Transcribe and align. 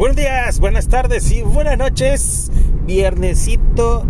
Buenos 0.00 0.16
días, 0.16 0.60
buenas 0.60 0.88
tardes 0.88 1.30
y 1.30 1.42
buenas 1.42 1.76
noches. 1.76 2.50
Viernesito 2.86 4.06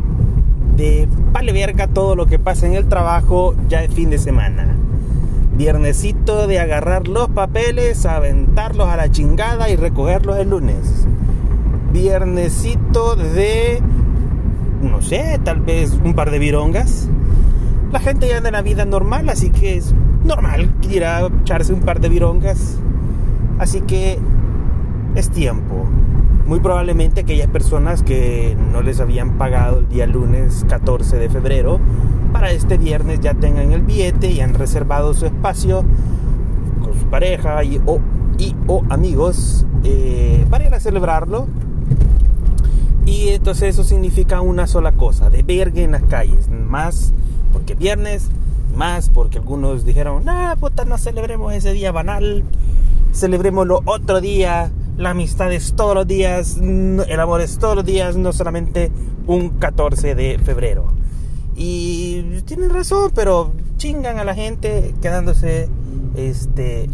de 0.77 1.09
vale 1.33 1.53
verga 1.53 1.89
todo 1.89 2.15
lo 2.15 2.27
que 2.27 2.39
pasa 2.39 2.69
en 2.69 2.75
el 2.75 2.89
trabajo 2.89 3.57
ya 3.69 3.83
es 3.83 3.93
fin 3.93 4.09
de 4.09 4.19
semana. 4.19 4.77
Viernesito 5.57 6.47
de 6.47 6.61
agarrar 6.61 7.09
los 7.09 7.31
papeles, 7.31 8.07
aventarlos 8.07 8.87
a 8.87 8.97
la 8.97 9.11
chingada 9.11 9.69
y 9.69 9.75
recogerlos 9.75 10.39
el 10.39 10.51
lunes. 10.51 11.09
Viernesito 11.93 13.17
de, 13.17 13.83
no 14.81 15.03
sé, 15.03 15.41
tal 15.43 15.59
vez 15.59 15.99
un 16.05 16.15
par 16.15 16.31
de 16.31 16.39
virongas. 16.39 17.09
La 17.91 17.99
gente 17.99 18.29
ya 18.29 18.37
anda 18.37 18.51
en 18.51 18.55
la 18.55 18.63
vida 18.63 18.85
normal, 18.85 19.29
así 19.29 19.51
que 19.51 19.79
es 19.79 19.93
normal 20.23 20.73
ir 20.89 21.05
a 21.05 21.27
echarse 21.43 21.73
un 21.73 21.81
par 21.81 22.01
de 22.01 22.11
virongas. 22.11 22.79
Así 23.59 23.81
que 23.81 24.21
es 25.15 25.31
tiempo. 25.31 25.87
Muy 26.47 26.61
probablemente 26.61 27.21
aquellas 27.21 27.49
personas 27.49 28.03
que 28.03 28.57
no 28.73 28.83
les 28.83 29.01
habían 29.01 29.39
pagado 29.39 29.81
el 29.81 29.89
día 29.89 30.07
lunes 30.07 30.65
14 30.69 31.17
de 31.17 31.29
febrero, 31.29 31.81
para 32.33 32.51
este 32.51 32.79
viernes 32.79 33.21
ya 33.21 33.35
tengan 33.35 33.73
el 33.73 33.83
billete 33.83 34.31
y 34.31 34.41
han 34.41 34.55
reservado 34.55 35.15
su 35.15 35.27
espacio 35.27 35.85
con 36.83 36.95
su 36.99 37.07
pareja 37.07 37.63
y 37.65 37.81
o, 37.87 38.01
y, 38.39 38.55
o 38.67 38.83
amigos 38.89 39.67
eh, 39.85 40.45
para 40.51 40.67
ir 40.67 40.75
a 40.75 40.81
celebrarlo. 40.81 41.47
Y 43.07 43.29
entonces 43.31 43.71
eso 43.71 43.85
significa 43.85 44.41
una 44.41 44.67
sola 44.67 44.93
cosa, 44.93 45.31
de 45.31 45.43
verga 45.43 45.81
en 45.81 45.93
las 45.93 46.03
calles, 46.03 46.49
más 46.49 47.13
porque 47.53 47.75
viernes, 47.75 48.29
más 48.77 49.09
porque 49.09 49.39
algunos 49.39 49.85
dijeron, 49.85 50.29
ah, 50.29 50.57
puta, 50.59 50.85
no 50.85 50.97
celebremos 50.99 51.53
ese 51.53 51.73
día 51.73 51.91
banal, 51.93 52.45
celebrémoslo 53.13 53.83
otro 53.85 54.21
día, 54.21 54.71
la 55.01 55.11
amistad 55.11 55.51
es 55.51 55.73
todos 55.73 55.95
los 55.95 56.07
días, 56.07 56.59
el 56.59 57.21
amor 57.21 57.41
es 57.41 57.59
todos 57.59 57.75
los 57.75 57.87
días, 57.87 58.17
no 58.17 58.35
solamente 58.35 58.93
un 59.27 59.49
14 59.49 60.15
de 60.15 60.39
febrero. 60.39 60.93
Y 61.57 62.43
tienen 62.43 62.69
razón, 62.69 63.11
pero 63.15 63.55
chingan 63.79 64.19
a 64.19 64.25
la 64.25 64.35
gente 64.35 64.95
quedándose 65.01 65.71
este 66.17 66.91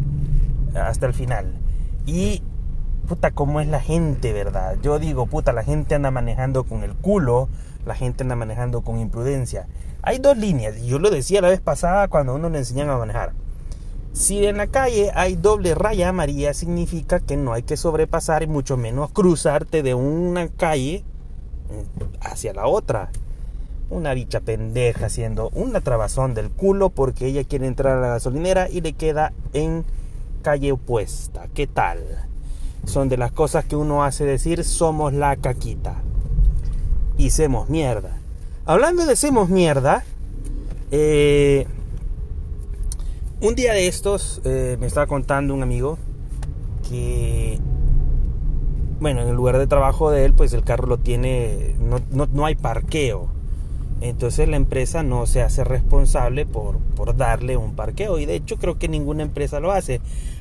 hasta 0.75 1.07
el 1.07 1.15
final. 1.15 1.53
Y 2.07 2.45
puta, 3.09 3.33
cómo 3.33 3.61
es 3.61 3.67
la 3.67 3.81
gente, 3.81 4.33
¿verdad? 4.33 4.77
Yo 4.81 5.01
digo, 5.01 5.27
puta, 5.27 5.53
la 5.53 5.65
gente 5.65 5.97
anda 5.97 6.13
manejando 6.13 6.63
con 6.63 6.85
el 6.85 6.95
culo, 6.95 7.48
la 7.85 7.97
gente 7.97 8.23
anda 8.23 8.37
manejando 8.37 8.83
con 8.83 9.01
imprudencia. 9.01 9.67
Hay 10.03 10.19
dos 10.19 10.37
líneas, 10.37 10.79
y 10.79 10.87
yo 10.87 11.01
lo 11.01 11.11
decía 11.11 11.41
la 11.41 11.48
vez 11.48 11.61
pasada 11.61 12.07
cuando 12.07 12.37
uno 12.37 12.51
le 12.51 12.59
enseñan 12.59 12.89
a 12.89 12.98
manejar. 12.98 13.33
Si 14.17 14.47
en 14.47 14.56
la 14.56 14.69
calle 14.69 15.11
hay 15.14 15.36
doble 15.36 15.75
raya 15.75 16.09
amarilla, 16.09 16.55
significa 16.55 17.20
que 17.20 17.36
no 17.36 17.53
hay 17.53 17.64
que 17.64 17.77
sobrepasar 17.77 18.42
y 18.42 18.47
mucho 18.47 18.78
menos 18.78 19.11
cruzarte 19.11 19.83
de 19.83 19.92
una 19.92 20.48
calle 20.48 21.05
eh, 21.70 21.84
hacia 22.23 22.55
la 22.55 22.67
otra. 22.67 23.11
Una 23.91 24.14
bicha 24.14 24.41
pendeja 24.41 25.06
haciendo 25.06 25.50
una 25.50 25.83
trabazón 25.83 26.33
del 26.33 26.48
culo 26.48 26.89
porque 26.89 27.27
ella 27.27 27.45
quiere 27.45 27.67
entrar 27.67 27.98
a 27.98 28.00
la 28.00 28.08
gasolinera 28.08 28.70
y 28.70 28.81
le 28.81 28.95
queda 28.95 29.34
en 29.53 29.84
calle 30.41 30.73
opuesta. 30.73 31.48
¿Qué 31.53 31.67
tal? 31.67 31.98
Son 32.86 33.11
de 33.11 33.19
las 33.19 33.33
cosas 33.33 33.67
que 33.67 33.77
uno 33.77 34.03
hace 34.03 34.25
decir 34.25 34.64
somos 34.64 35.12
la 35.12 35.36
caquita. 35.36 35.95
Y 37.19 37.30
mierda. 37.69 38.17
Hablando 38.64 39.05
de 39.05 39.14
semos 39.14 39.51
mierda, 39.51 40.05
eh, 40.91 41.67
un 43.41 43.55
día 43.55 43.73
de 43.75 43.87
estos 43.87 44.41
eh, 44.45 44.77
me 44.81 44.87
estaba 44.87 45.06
contando 45.06 45.55
un 45.55 45.62
amigo 45.62 45.98
que, 46.89 47.59
bueno, 49.01 49.23
en 49.23 49.29
el 49.29 49.37
lugar 49.37 49.59
de 49.59 49.67
trabajo 49.67 50.11
de 50.11 50.25
él, 50.25 50.33
pues 50.33 50.53
el 50.53 50.65
carro 50.65 50.87
lo 50.87 50.98
tiene, 50.98 51.75
no, 51.79 52.27
no, 52.33 52.47
hay 52.47 52.55
parqueo. 52.55 53.29
Entonces 54.01 54.48
la 54.48 54.57
empresa 54.57 55.03
no 55.03 55.27
se 55.27 55.42
hace 55.42 55.64
responsable 55.64 56.45
por, 56.45 56.79
por, 56.79 57.17
darle 57.17 57.57
un 57.57 57.74
parqueo. 57.74 58.19
Y 58.19 58.27
de 58.27 58.36
hecho 58.36 58.57
creo 58.57 58.79
que 58.79 58.89
ninguna 58.89 59.23
empresa 59.23 59.61
lo 59.61 59.73
hace. 59.73 60.01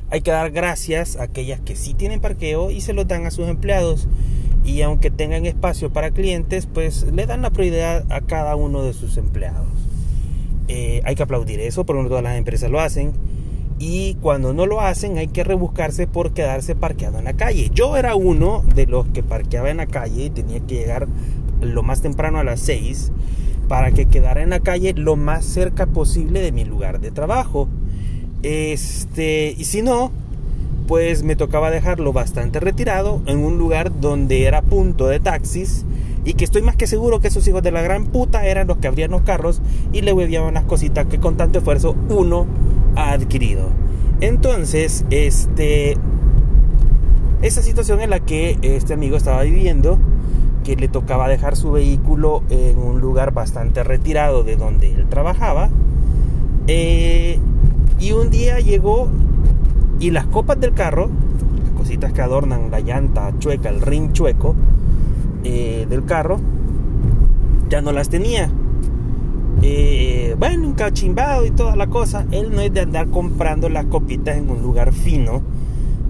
Hay 0.10 0.22
que 0.22 0.32
dar 0.32 0.52
gracias 0.52 1.16
a 1.16 1.24
aquellas 1.24 1.62
que 1.62 1.76
sí 1.76 1.94
tienen 1.94 2.22
parqueo 2.22 2.70
y 2.70 2.82
se 2.82 2.94
lo 2.94 3.06
dan 3.06 3.26
a 3.26 3.32
sus 3.32 3.48
empleados. 3.48 4.08
Y 4.64 4.82
aunque 4.82 5.10
tengan 5.10 5.46
espacio 5.46 5.92
para 5.92 6.12
clientes, 6.12 6.68
pues 6.68 7.04
le 7.12 7.26
dan 7.26 7.42
la 7.42 7.52
prioridad 7.52 8.12
a 8.12 8.22
cada 8.22 8.56
uno 8.56 8.84
de 8.84 8.94
sus 8.94 9.18
empleados. 9.18 9.75
Eh, 10.68 11.02
hay 11.04 11.16
que 11.16 11.24
aplaudir 11.24 11.60
eso, 11.60 11.86
porque 11.86 12.04
no 12.04 12.10
todas 12.10 12.24
las 12.24 12.38
empresas 12.38 12.72
lo 12.72 12.80
hacen. 12.80 13.14
Y 13.78 14.16
cuando 14.16 14.54
no 14.54 14.66
lo 14.66 14.82
hacen 14.82 15.18
hay 15.18 15.28
que 15.28 15.44
rebuscarse 15.44 16.08
por 16.08 16.32
quedarse 16.32 16.76
parqueado 16.76 17.20
en 17.20 17.26
la 17.26 17.34
calle. 17.34 17.70
Yo 17.74 17.98
era 17.98 18.16
uno 18.16 18.64
de 18.74 18.86
los 18.88 19.08
que 19.08 19.22
parqueaba 19.22 19.70
en 19.70 19.78
la 19.78 19.88
calle 19.88 20.26
y 20.26 20.30
tenía 20.30 20.62
que 20.62 20.76
llegar 20.76 21.08
lo 21.62 21.84
más 21.84 22.02
temprano 22.02 22.40
a 22.40 22.44
las 22.44 22.62
6 22.62 23.12
para 23.68 23.92
que 23.92 24.06
quedara 24.06 24.44
en 24.44 24.52
la 24.52 24.60
calle 24.60 24.94
lo 24.94 25.16
más 25.16 25.44
cerca 25.44 25.88
posible 25.88 26.42
de 26.42 26.52
mi 26.52 26.64
lugar 26.64 27.02
de 27.02 27.12
trabajo. 27.12 27.68
Este, 28.44 29.56
y 29.58 29.66
si 29.66 29.82
no, 29.82 30.12
pues 30.88 31.24
me 31.24 31.36
tocaba 31.36 31.72
dejarlo 31.72 32.14
bastante 32.14 32.60
retirado 32.60 33.22
en 33.26 33.40
un 33.40 33.58
lugar 33.58 34.00
donde 34.00 34.44
era 34.44 34.62
punto 34.62 35.08
de 35.08 35.20
taxis 35.20 35.84
y 36.26 36.34
que 36.34 36.44
estoy 36.44 36.64
más 36.64 36.76
que 36.76 36.88
seguro 36.88 37.20
que 37.20 37.28
esos 37.28 37.48
hijos 37.48 37.62
de 37.62 37.72
la 37.72 37.82
gran 37.82 38.08
puta 38.08 38.46
eran 38.46 38.68
los 38.68 38.78
que 38.78 38.88
abrían 38.88 39.12
los 39.12 39.22
carros 39.22 39.62
y 39.94 40.02
le 40.02 40.12
huevían 40.12 40.54
las 40.56 40.64
cositas 40.64 41.06
que 41.06 41.20
con 41.20 41.38
tanto 41.38 41.60
esfuerzo 41.60 41.96
uno 42.10 42.48
ha 42.96 43.12
adquirido. 43.12 43.70
Entonces, 44.20 45.06
este 45.12 45.98
esa 47.42 47.62
situación 47.62 48.02
en 48.02 48.10
la 48.10 48.22
que 48.22 48.58
este 48.64 48.94
amigo 48.94 49.18
estaba 49.18 49.44
viviendo, 49.44 50.00
que 50.64 50.76
le 50.76 50.88
tocaba 50.88 51.28
dejar 51.28 51.56
su 51.56 51.72
vehículo 51.72 52.42
en 52.50 52.80
un 52.80 53.00
lugar 53.00 53.34
bastante 53.34 53.84
retirado 53.84 54.44
de 54.44 54.56
donde 54.56 54.92
él 54.92 55.06
trabajaba, 55.08 55.70
eh, 56.68 57.38
y 58.00 58.14
un 58.14 58.32
día 58.32 58.60
llegó 58.60 59.10
y 60.00 60.10
las 60.10 60.26
copas 60.26 60.60
del 60.60 60.74
carro, 60.74 61.10
las 61.64 61.74
cositas 61.78 62.14
que 62.14 62.22
adornan 62.22 62.72
la 62.72 62.80
llanta 62.80 63.32
chueca, 63.38 63.70
el 63.70 63.82
ring 63.82 64.12
chueco, 64.12 64.56
eh, 65.48 65.86
del 65.88 66.06
carro, 66.06 66.40
ya 67.70 67.80
no 67.80 67.92
las 67.92 68.10
tenía. 68.10 68.50
Eh, 69.62 70.36
bueno, 70.40 70.68
un 70.68 70.74
cachimbado 70.74 71.46
y 71.46 71.52
toda 71.52 71.76
la 71.76 71.86
cosa. 71.86 72.26
Él 72.32 72.52
no 72.52 72.62
es 72.62 72.74
de 72.74 72.82
andar 72.82 73.10
comprando 73.10 73.70
las 73.70 73.86
copitas 73.86 74.38
en 74.38 74.50
un 74.50 74.64
lugar 74.64 74.92
fino, 74.92 75.44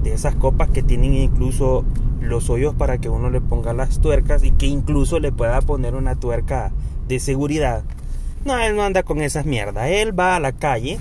de 0.03 0.13
esas 0.13 0.35
copas 0.35 0.69
que 0.69 0.83
tienen 0.83 1.13
incluso 1.15 1.83
los 2.21 2.49
hoyos 2.49 2.75
para 2.75 2.97
que 2.97 3.09
uno 3.09 3.29
le 3.29 3.41
ponga 3.41 3.73
las 3.73 3.99
tuercas 3.99 4.41
y 4.45 4.51
que 4.51 4.67
incluso 4.67 5.19
le 5.19 5.33
pueda 5.33 5.59
poner 5.61 5.95
una 5.95 6.15
tuerca 6.15 6.71
de 7.09 7.19
seguridad. 7.19 7.83
No, 8.45 8.57
él 8.57 8.77
no 8.77 8.83
anda 8.83 9.03
con 9.03 9.19
esas 9.19 9.45
mierdas. 9.45 9.89
Él 9.89 10.17
va 10.17 10.37
a 10.37 10.39
la 10.39 10.53
calle, 10.53 10.97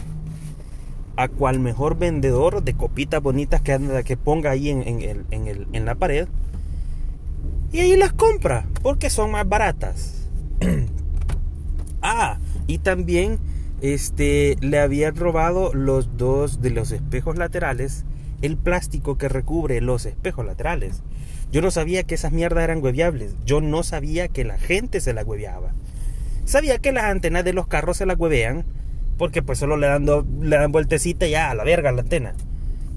a 1.14 1.28
cual 1.28 1.60
mejor 1.60 1.96
vendedor 1.96 2.64
de 2.64 2.74
copitas 2.74 3.22
bonitas 3.22 3.60
que, 3.60 3.74
anda, 3.74 4.02
que 4.02 4.16
ponga 4.16 4.50
ahí 4.50 4.70
en, 4.70 4.82
en, 4.82 5.66
en 5.72 5.84
la 5.84 5.94
pared 5.94 6.26
y 7.74 7.80
ahí 7.80 7.96
las 7.96 8.12
compra 8.12 8.68
porque 8.82 9.10
son 9.10 9.32
más 9.32 9.48
baratas. 9.48 10.28
ah, 12.02 12.38
y 12.68 12.78
también 12.78 13.40
este 13.80 14.56
le 14.60 14.78
habían 14.78 15.16
robado 15.16 15.74
los 15.74 16.16
dos 16.16 16.62
de 16.62 16.70
los 16.70 16.92
espejos 16.92 17.36
laterales, 17.36 18.04
el 18.42 18.56
plástico 18.56 19.18
que 19.18 19.28
recubre 19.28 19.80
los 19.80 20.06
espejos 20.06 20.46
laterales. 20.46 21.02
Yo 21.50 21.62
no 21.62 21.72
sabía 21.72 22.04
que 22.04 22.14
esas 22.14 22.30
mierdas 22.30 22.62
eran 22.62 22.80
hueviables. 22.80 23.34
Yo 23.44 23.60
no 23.60 23.82
sabía 23.82 24.28
que 24.28 24.44
la 24.44 24.56
gente 24.56 25.00
se 25.00 25.12
la 25.12 25.24
hueveaba. 25.24 25.72
Sabía 26.44 26.78
que 26.78 26.92
las 26.92 27.06
antenas 27.06 27.44
de 27.44 27.54
los 27.54 27.66
carros 27.66 27.96
se 27.96 28.06
las 28.06 28.20
huevean 28.20 28.64
porque 29.18 29.42
pues 29.42 29.58
solo 29.58 29.76
le 29.76 29.88
dan, 29.88 30.06
le 30.42 30.56
dan 30.56 30.70
vueltecita 30.70 31.26
ya 31.26 31.50
a 31.50 31.56
la 31.56 31.64
verga 31.64 31.90
la 31.90 32.02
antena. 32.02 32.34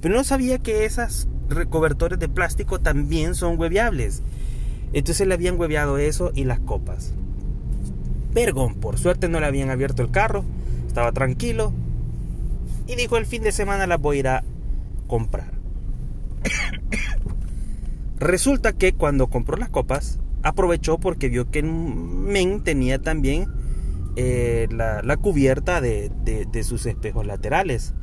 Pero 0.02 0.14
no 0.14 0.24
sabía 0.24 0.60
que 0.60 0.86
esas 0.86 1.28
recobertores 1.50 2.20
de 2.20 2.30
plástico 2.30 2.80
también 2.80 3.34
son 3.34 3.60
hueviables. 3.60 4.22
Entonces 4.94 5.28
le 5.28 5.34
habían 5.34 5.60
hueveado 5.60 5.98
eso 5.98 6.32
y 6.34 6.44
las 6.46 6.60
copas. 6.60 7.14
Vergón, 8.34 8.76
por 8.76 8.98
suerte 8.98 9.30
no 9.30 9.40
le 9.40 9.46
habían 9.46 9.70
abierto 9.70 10.02
el 10.02 10.12
carro, 10.12 10.44
estaba 10.88 11.12
tranquilo 11.12 11.74
y 12.88 12.96
dijo 12.96 13.18
el 13.18 13.26
fin 13.26 13.44
de 13.44 13.52
semana 13.52 13.88
las 13.88 14.00
voy 14.00 14.18
a 14.18 14.20
ir 14.20 14.28
a 14.28 14.44
comprar. 15.08 15.52
Resulta 18.20 18.74
que 18.74 18.94
cuando 18.94 19.28
compró 19.28 19.58
las 19.58 19.70
copas, 19.70 20.20
aprovechó 20.44 20.98
porque 20.98 21.30
vio 21.30 21.50
que 21.52 21.62
Men 21.64 22.64
tenía 22.64 23.00
también 23.00 23.48
eh, 24.16 24.68
la, 24.72 25.18
cubierta 25.18 25.82
de, 25.82 26.12
de, 26.24 26.64
sus 26.64 26.86
espejos 26.86 27.26
laterales. 27.26 27.94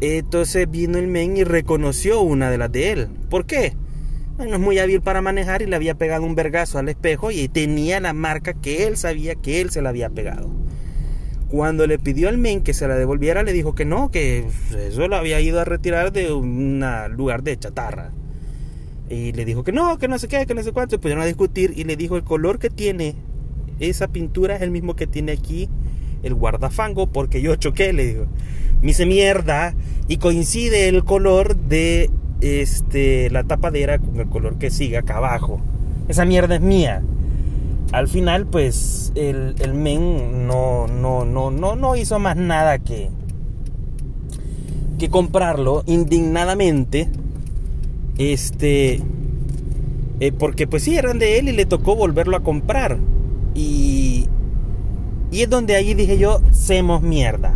Entonces 0.00 0.70
vino 0.70 0.98
el 0.98 1.08
men 1.08 1.36
y 1.36 1.44
reconoció 1.44 2.20
una 2.20 2.50
de 2.50 2.58
las 2.58 2.70
de 2.70 2.92
él. 2.92 3.08
¿Por 3.28 3.44
qué? 3.46 3.76
No 4.48 4.54
es 4.56 4.60
muy 4.60 4.78
hábil 4.78 5.00
para 5.00 5.22
manejar 5.22 5.62
y 5.62 5.66
le 5.66 5.76
había 5.76 5.94
pegado 5.94 6.24
un 6.24 6.34
vergazo 6.34 6.78
al 6.78 6.88
espejo 6.88 7.30
y 7.30 7.48
tenía 7.48 8.00
la 8.00 8.12
marca 8.12 8.54
que 8.54 8.86
él 8.86 8.96
sabía 8.96 9.34
que 9.34 9.60
él 9.60 9.70
se 9.70 9.82
la 9.82 9.90
había 9.90 10.10
pegado. 10.10 10.50
Cuando 11.48 11.86
le 11.86 11.98
pidió 11.98 12.28
al 12.28 12.38
men 12.38 12.62
que 12.62 12.74
se 12.74 12.86
la 12.86 12.96
devolviera, 12.96 13.42
le 13.42 13.52
dijo 13.52 13.74
que 13.74 13.84
no, 13.84 14.10
que 14.10 14.46
eso 14.76 15.08
lo 15.08 15.16
había 15.16 15.40
ido 15.40 15.60
a 15.60 15.64
retirar 15.64 16.12
de 16.12 16.32
un 16.32 16.84
lugar 17.16 17.42
de 17.42 17.58
chatarra. 17.58 18.12
Y 19.08 19.32
le 19.32 19.44
dijo 19.44 19.64
que 19.64 19.72
no, 19.72 19.98
que 19.98 20.06
no 20.06 20.18
sé 20.18 20.28
qué, 20.28 20.46
que 20.46 20.54
no 20.54 20.62
sé 20.62 20.70
cuánto. 20.70 21.00
Pudieron 21.00 21.24
a 21.24 21.26
discutir 21.26 21.72
y 21.74 21.82
le 21.82 21.96
dijo 21.96 22.16
el 22.16 22.22
color 22.22 22.60
que 22.60 22.70
tiene 22.70 23.16
esa 23.80 24.08
pintura 24.08 24.56
es 24.56 24.62
el 24.62 24.70
mismo 24.70 24.94
que 24.94 25.06
tiene 25.06 25.32
aquí 25.32 25.68
el 26.22 26.34
guardafango 26.34 27.06
porque 27.06 27.40
yo 27.40 27.56
choqué, 27.56 27.92
le 27.92 28.06
digo. 28.06 28.26
Me 28.82 28.90
hice 28.90 29.06
mierda 29.06 29.74
y 30.06 30.18
coincide 30.18 30.88
el 30.88 31.02
color 31.04 31.56
de 31.56 32.10
este, 32.40 33.30
la 33.30 33.44
tapadera 33.44 33.98
con 33.98 34.18
el 34.18 34.28
color 34.28 34.56
que 34.58 34.70
sigue 34.70 34.98
acá 34.98 35.18
abajo. 35.18 35.60
Esa 36.08 36.24
mierda 36.24 36.56
es 36.56 36.60
mía. 36.60 37.02
Al 37.92 38.08
final, 38.08 38.46
pues, 38.46 39.12
el, 39.14 39.54
men 39.74 40.46
no, 40.46 40.86
no, 40.86 41.24
no, 41.24 41.50
no, 41.50 41.76
no 41.76 41.96
hizo 41.96 42.18
más 42.18 42.36
nada 42.36 42.78
que, 42.78 43.10
que 44.98 45.08
comprarlo 45.08 45.82
indignadamente. 45.86 47.08
Este, 48.18 49.00
eh, 50.20 50.32
porque 50.32 50.66
pues 50.66 50.82
sí, 50.82 50.96
eran 50.96 51.18
de 51.18 51.38
él 51.38 51.48
y 51.48 51.52
le 51.52 51.64
tocó 51.64 51.96
volverlo 51.96 52.36
a 52.36 52.40
comprar. 52.40 52.98
Y, 53.54 54.26
y 55.32 55.42
es 55.42 55.50
donde 55.50 55.74
ahí 55.74 55.94
dije 55.94 56.18
yo, 56.18 56.40
semos 56.52 57.02
mierda. 57.02 57.54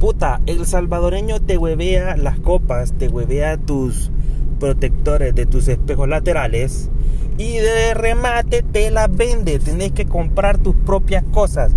Puta, 0.00 0.40
el 0.46 0.64
salvadoreño 0.64 1.40
te 1.40 1.58
huevea 1.58 2.16
las 2.16 2.40
copas, 2.40 2.94
te 2.94 3.08
huevea 3.08 3.58
tus 3.58 4.10
protectores 4.58 5.34
de 5.34 5.44
tus 5.44 5.68
espejos 5.68 6.08
laterales 6.08 6.88
y 7.36 7.58
de 7.58 7.92
remate 7.92 8.62
te 8.62 8.90
las 8.90 9.14
vende. 9.14 9.58
Tenés 9.58 9.92
que 9.92 10.06
comprar 10.06 10.56
tus 10.56 10.74
propias 10.74 11.22
cosas. 11.22 11.72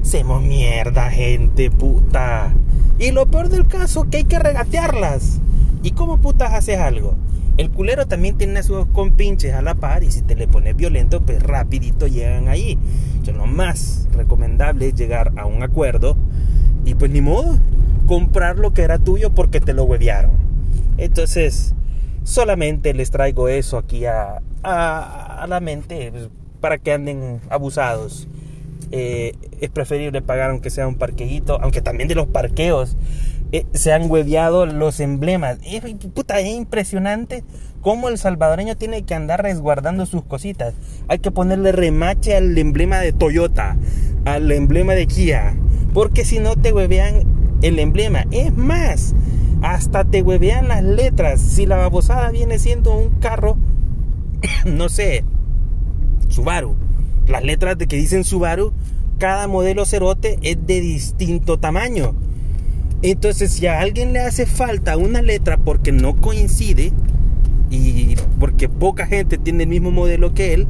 Semos 0.00 0.42
mierda, 0.42 1.10
gente, 1.10 1.70
puta. 1.70 2.54
Y 2.98 3.10
lo 3.10 3.26
peor 3.26 3.50
del 3.50 3.68
caso, 3.68 4.08
que 4.08 4.16
hay 4.16 4.24
que 4.24 4.38
regatearlas. 4.38 5.38
¿Y 5.82 5.90
cómo 5.90 6.22
putas 6.22 6.54
haces 6.54 6.78
algo? 6.78 7.16
El 7.58 7.70
culero 7.70 8.06
también 8.06 8.38
tiene 8.38 8.62
sus 8.62 8.86
compinches 8.86 9.52
a 9.52 9.60
la 9.60 9.74
par 9.74 10.04
y 10.04 10.10
si 10.10 10.22
te 10.22 10.36
le 10.36 10.48
pones 10.48 10.74
violento, 10.74 11.20
pues 11.20 11.42
rapidito 11.42 12.06
llegan 12.06 12.48
ahí. 12.48 12.78
lo 13.26 13.44
más 13.44 14.08
recomendable 14.16 14.88
es 14.88 14.94
llegar 14.94 15.32
a 15.36 15.44
un 15.44 15.62
acuerdo 15.62 16.16
y 16.84 16.94
pues 16.94 17.10
ni 17.10 17.20
modo, 17.20 17.58
comprar 18.06 18.58
lo 18.58 18.72
que 18.72 18.82
era 18.82 18.98
tuyo 18.98 19.30
porque 19.30 19.60
te 19.60 19.72
lo 19.72 19.84
huevearon. 19.84 20.32
Entonces, 20.98 21.74
solamente 22.24 22.94
les 22.94 23.10
traigo 23.10 23.48
eso 23.48 23.78
aquí 23.78 24.06
a, 24.06 24.42
a, 24.62 25.46
la 25.48 25.60
mente 25.60 26.10
pues, 26.12 26.28
para 26.60 26.78
que 26.78 26.92
anden 26.92 27.40
abusados. 27.50 28.28
Eh, 28.90 29.34
es 29.60 29.70
preferible 29.70 30.20
pagar 30.20 30.50
aunque 30.50 30.70
sea 30.70 30.86
un 30.86 30.96
parqueíto, 30.96 31.58
aunque 31.62 31.80
también 31.80 32.08
de 32.08 32.14
los 32.14 32.26
parqueos 32.26 32.96
eh, 33.52 33.64
se 33.72 33.92
han 33.92 34.10
hueveado 34.10 34.66
los 34.66 35.00
emblemas. 35.00 35.58
Es, 35.64 35.82
puta, 36.14 36.40
es 36.40 36.48
impresionante 36.48 37.44
cómo 37.80 38.08
el 38.08 38.18
salvadoreño 38.18 38.76
tiene 38.76 39.02
que 39.02 39.14
andar 39.14 39.42
resguardando 39.42 40.06
sus 40.06 40.24
cositas. 40.24 40.74
Hay 41.08 41.18
que 41.18 41.30
ponerle 41.30 41.72
remache 41.72 42.36
al 42.36 42.56
emblema 42.56 42.98
de 43.00 43.12
Toyota, 43.12 43.76
al 44.24 44.50
emblema 44.52 44.94
de 44.94 45.06
Kia, 45.06 45.54
porque 45.92 46.24
si 46.24 46.38
no 46.38 46.56
te 46.56 46.72
huevean 46.72 47.24
el 47.62 47.78
emblema. 47.78 48.26
Es 48.30 48.54
más, 48.56 49.14
hasta 49.62 50.04
te 50.04 50.22
huevean 50.22 50.68
las 50.68 50.82
letras. 50.82 51.40
Si 51.40 51.66
la 51.66 51.76
babosada 51.76 52.30
viene 52.30 52.58
siendo 52.58 52.96
un 52.96 53.10
carro, 53.20 53.56
no 54.66 54.88
sé, 54.88 55.24
Subaru. 56.28 56.76
Las 57.26 57.44
letras 57.44 57.78
de 57.78 57.86
que 57.86 57.96
dicen 57.96 58.24
Subaru, 58.24 58.72
cada 59.18 59.46
modelo 59.46 59.86
cerote 59.86 60.38
es 60.42 60.58
de 60.66 60.80
distinto 60.80 61.58
tamaño. 61.58 62.14
Entonces, 63.02 63.52
si 63.52 63.66
a 63.66 63.80
alguien 63.80 64.12
le 64.12 64.20
hace 64.20 64.46
falta 64.46 64.96
una 64.96 65.22
letra 65.22 65.56
porque 65.56 65.92
no 65.92 66.16
coincide 66.16 66.92
y 67.70 68.16
porque 68.38 68.68
poca 68.68 69.06
gente 69.06 69.38
tiene 69.38 69.64
el 69.64 69.68
mismo 69.68 69.90
modelo 69.90 70.34
que 70.34 70.54
él, 70.54 70.66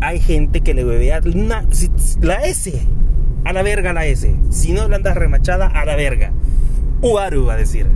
hay 0.00 0.20
gente 0.20 0.60
que 0.60 0.74
le 0.74 0.84
bebea 0.84 1.20
la 2.20 2.44
S. 2.44 2.72
A 3.44 3.52
la 3.52 3.62
verga 3.62 3.92
la 3.92 4.06
S. 4.06 4.34
Si 4.50 4.72
no 4.72 4.88
la 4.88 4.96
andas 4.96 5.16
remachada, 5.16 5.66
a 5.66 5.84
la 5.84 5.96
verga. 5.96 6.32
Uaru 7.02 7.46
va 7.46 7.54
a 7.54 7.56
decir. 7.56 7.86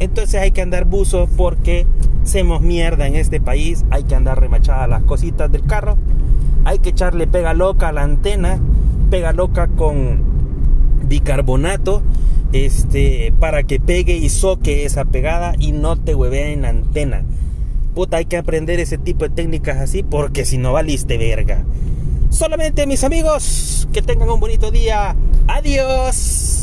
Entonces 0.00 0.40
hay 0.40 0.50
que 0.50 0.62
andar 0.62 0.84
buzo 0.84 1.28
porque 1.36 1.86
hacemos 2.22 2.60
mierda 2.60 3.06
en 3.06 3.16
este 3.16 3.40
país. 3.40 3.84
Hay 3.90 4.04
que 4.04 4.14
andar 4.14 4.40
remachada 4.40 4.86
las 4.86 5.02
cositas 5.04 5.50
del 5.50 5.62
carro. 5.62 5.96
Hay 6.64 6.78
que 6.78 6.90
echarle 6.90 7.26
pega 7.26 7.54
loca 7.54 7.88
a 7.88 7.92
la 7.92 8.02
antena. 8.02 8.60
Pega 9.10 9.32
loca 9.32 9.68
con 9.68 10.32
bicarbonato 11.04 12.02
este, 12.52 13.32
para 13.38 13.62
que 13.62 13.80
pegue 13.80 14.16
y 14.16 14.28
soque 14.28 14.84
esa 14.84 15.04
pegada 15.04 15.54
y 15.58 15.72
no 15.72 15.96
te 15.96 16.14
huevea 16.14 16.50
en 16.50 16.62
la 16.62 16.68
antena. 16.68 17.22
Puta, 17.94 18.18
hay 18.18 18.24
que 18.24 18.36
aprender 18.36 18.80
ese 18.80 18.98
tipo 18.98 19.24
de 19.24 19.34
técnicas 19.34 19.78
así 19.78 20.02
porque 20.02 20.44
si 20.44 20.58
no 20.58 20.72
valiste 20.72 21.18
verga. 21.18 21.64
Solamente 22.32 22.86
mis 22.86 23.04
amigos, 23.04 23.86
que 23.92 24.02
tengan 24.02 24.30
un 24.30 24.40
bonito 24.40 24.70
día. 24.70 25.14
Adiós. 25.46 26.61